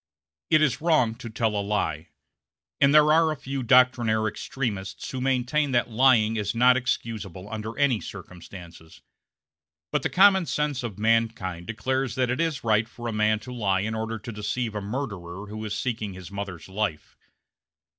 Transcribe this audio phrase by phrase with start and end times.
[0.49, 2.07] It is wrong to tell a lie,
[2.79, 7.77] and there are a few doctrinaire extremists who maintain that lying is not excusable under
[7.77, 9.01] any circumstances;
[9.91, 13.53] but the common sense of mankind declares that it is right for a man to
[13.53, 17.15] lie in order to deceive a murderer who is seeking his mother's life.